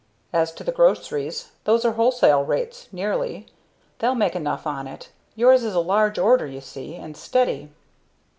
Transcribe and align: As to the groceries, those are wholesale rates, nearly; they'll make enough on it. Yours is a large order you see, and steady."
As 0.33 0.51
to 0.53 0.63
the 0.63 0.71
groceries, 0.71 1.51
those 1.65 1.85
are 1.85 1.91
wholesale 1.91 2.43
rates, 2.43 2.87
nearly; 2.91 3.45
they'll 3.99 4.15
make 4.15 4.35
enough 4.35 4.65
on 4.65 4.87
it. 4.87 5.09
Yours 5.35 5.63
is 5.63 5.75
a 5.75 5.79
large 5.79 6.17
order 6.17 6.47
you 6.47 6.59
see, 6.59 6.95
and 6.95 7.15
steady." 7.15 7.69